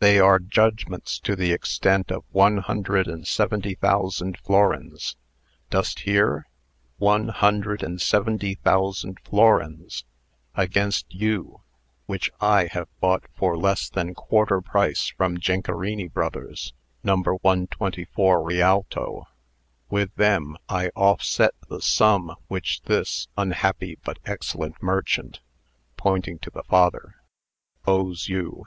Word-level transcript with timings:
They 0.00 0.18
are 0.18 0.40
judgments 0.40 1.20
to 1.20 1.36
the 1.36 1.52
extent 1.52 2.10
of 2.10 2.24
one 2.32 2.56
hundred 2.56 3.06
and 3.06 3.24
seventy 3.24 3.76
thousand 3.76 4.36
florins 4.38 5.14
dost 5.70 6.00
hear? 6.00 6.48
one 6.98 7.28
hundred 7.28 7.80
and 7.84 8.00
seventy 8.02 8.56
thousand 8.56 9.20
florins 9.20 10.04
against 10.56 11.14
you, 11.14 11.60
which 12.06 12.32
I 12.40 12.64
have 12.72 12.88
bought 12.98 13.26
for 13.36 13.56
less 13.56 13.88
than 13.88 14.12
quarter 14.12 14.60
price 14.60 15.06
from 15.16 15.38
Jinkerini 15.38 16.08
Bros, 16.12 16.72
No. 17.04 17.18
124 17.22 18.42
Rialto. 18.42 19.28
With 19.88 20.12
them 20.16 20.56
I 20.68 20.88
offset 20.96 21.54
the 21.68 21.80
sum 21.80 22.34
which 22.48 22.82
this 22.86 23.28
unhappy 23.36 23.98
but 24.02 24.18
excellent 24.26 24.82
merchant" 24.82 25.38
(pointing 25.96 26.40
to 26.40 26.50
the 26.50 26.64
father) 26.64 27.14
"owes 27.86 28.28
you. 28.28 28.64